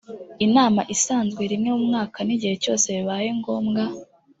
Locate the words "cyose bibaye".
2.63-3.29